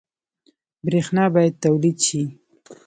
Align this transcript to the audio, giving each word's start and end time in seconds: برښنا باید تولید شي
برښنا 0.85 1.23
باید 1.33 1.61
تولید 1.65 1.97
شي 2.07 2.21